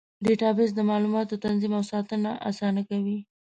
[0.25, 3.17] ډیټابیس د معلوماتو تنظیم او ساتنه اسانه کوي.